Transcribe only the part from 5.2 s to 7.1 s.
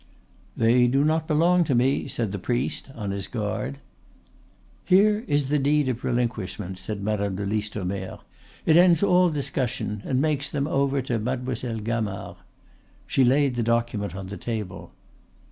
is the deed of relinquishment," said